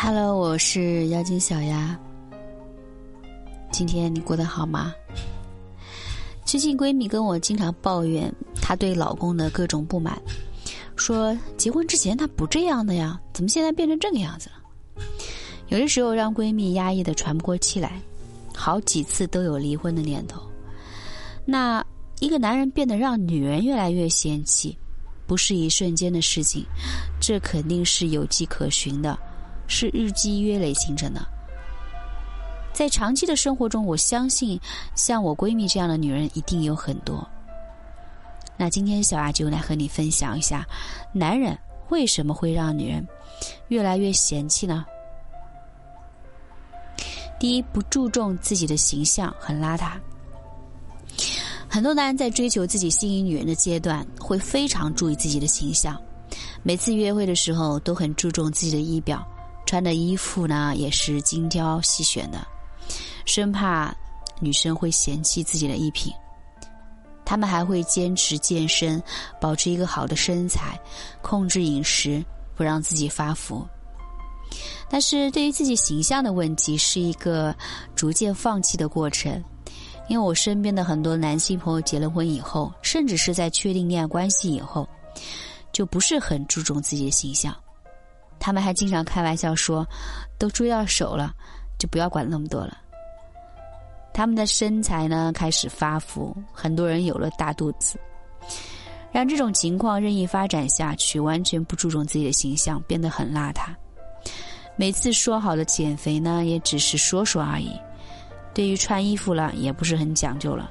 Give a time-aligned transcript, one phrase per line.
[0.00, 1.98] Hello，我是妖精小丫。
[3.72, 4.94] 今天你过得好吗？
[6.44, 8.32] 最近闺蜜跟我经常抱怨
[8.62, 10.16] 她对老公的各种不满，
[10.94, 15.02] 说结婚之前他不这样的呀，怎么现在变成这个样子了？
[15.66, 18.00] 有的时候让闺蜜压抑的喘不过气来，
[18.54, 20.40] 好几次都有离婚的念头。
[21.44, 21.84] 那
[22.20, 24.78] 一个男人变得让女人越来越嫌弃，
[25.26, 26.64] 不是一瞬间的事情，
[27.20, 29.18] 这肯定是有迹可循的。
[29.68, 31.24] 是日积月累形成的。
[32.72, 34.60] 在长期的生活中，我相信
[34.94, 37.24] 像我闺蜜这样的女人一定有很多。
[38.56, 40.66] 那今天小阿就来和你分享一下，
[41.12, 41.56] 男人
[41.90, 43.06] 为什么会让女人
[43.68, 44.84] 越来越嫌弃呢？
[47.38, 49.92] 第一，不注重自己的形象，很邋遢。
[51.68, 56.00] 很多男人在追求自己心仪女人的阶段，会非常注意自己的形象，
[56.62, 59.24] 每次约会的时候都很注重自己的仪表。
[59.68, 62.38] 穿的衣服呢也是精挑细选的，
[63.26, 63.94] 生怕
[64.40, 66.10] 女生会嫌弃自己的衣品。
[67.22, 69.02] 他们还会坚持健身，
[69.38, 70.80] 保持一个好的身材，
[71.20, 72.24] 控制饮食，
[72.56, 73.68] 不让自己发福。
[74.88, 77.54] 但是对于自己形象的问题，是一个
[77.94, 79.44] 逐渐放弃的过程。
[80.08, 84.88] 因为我身边的很多男性朋友结了婚以后，甚至是在确定恋爱关系以后，
[85.72, 87.54] 就不是很注重自己的形象。
[88.40, 89.86] 他们还经常开玩笑说
[90.38, 91.34] ：“都追到手了，
[91.78, 92.76] 就不要管那么多了。”
[94.14, 97.98] 他们的身材呢开始发福，很多人有了大肚子。
[99.10, 103.68] 让这种情况任意发展下去，完全不注重自己的形象，变得很邋遢。
[104.76, 107.72] 每次说好的减肥呢，也只是说说而已。
[108.52, 110.70] 对于穿衣服了，也不是很讲究了。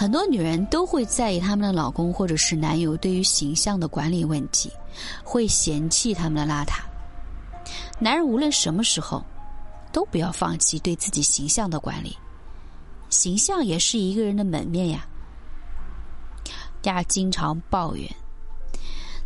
[0.00, 4.72] 很多女人都会在意他们的老公或者是男友对于形象的管理问题，
[5.22, 6.80] 会嫌弃他们的邋遢。
[7.98, 9.22] 男人无论什么时候，
[9.92, 12.16] 都不要放弃对自己形象的管理，
[13.10, 15.06] 形象也是一个人的门面呀。
[16.80, 18.08] 第二，经常抱怨。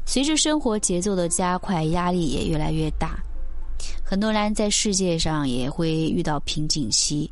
[0.04, 3.16] 随着生活节奏的加快，压力也越来越大，
[4.04, 7.30] 很多男人在世界上也会遇到瓶颈期。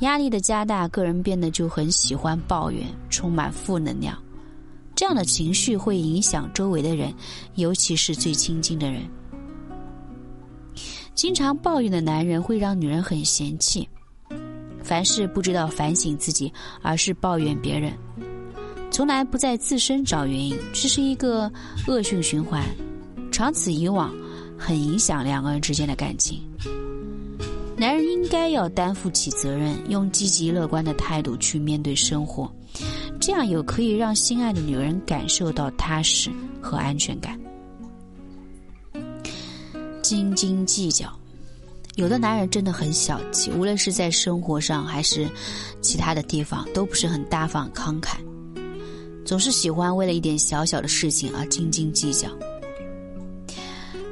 [0.00, 4.16] 压力的加大，个人变得就很喜欢抱怨，充满负能量。
[4.94, 7.12] 这样的情绪会影响周围的人，
[7.54, 9.02] 尤其是最亲近的人。
[11.14, 13.88] 经常抱怨的男人会让女人很嫌弃，
[14.82, 17.92] 凡事不知道反省自己，而是抱怨别人，
[18.90, 21.50] 从来不在自身找原因，这是一个
[21.86, 22.64] 恶性循环，
[23.30, 24.12] 长此以往，
[24.58, 26.40] 很影响两个人之间的感情。
[27.76, 32.50] 男人应该要担负起责任，用积极乐观的态度去面对生活，
[33.20, 36.30] 这样有可以让心爱的女人感受到踏实
[36.62, 37.38] 和安全感。
[40.02, 41.12] 斤斤计较，
[41.96, 45.28] 有的男人真的很小气，无论是在生活上还是
[45.80, 48.18] 其他的地方，都不是很大方慷慨，
[49.24, 52.28] 总是喜欢为了一点小小的事情而斤斤计较。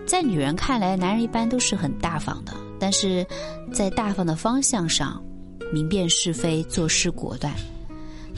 [0.04, 2.52] 在女人看来，男人一般都是很大方的。
[2.82, 3.24] 但是，
[3.72, 5.22] 在大方的方向上，
[5.72, 7.54] 明辨是非，做事果断，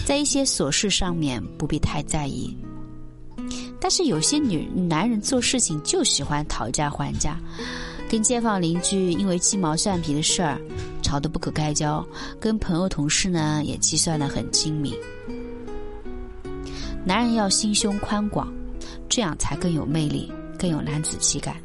[0.04, 2.54] 在一些琐事上面不必太在意。
[3.80, 7.40] 但是有些女男人做事情就喜欢讨价还价，
[8.06, 10.60] 跟街坊邻居因为鸡毛蒜皮的事儿
[11.00, 12.06] 吵得不可开交，
[12.38, 14.94] 跟朋友同事呢也计算得很精明。
[17.02, 18.52] 男人要心胸宽广，
[19.08, 21.58] 这样才更有魅力，更有男子气概。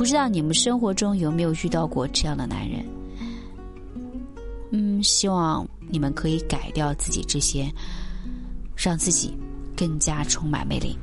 [0.00, 2.82] 不知道你们生活中有没有遇到过这样的男人？
[4.70, 7.70] 嗯，希望你们可以改掉自己这些，
[8.74, 9.36] 让自己
[9.76, 10.96] 更加充满魅力。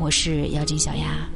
[0.00, 1.30] 我是妖精小丫。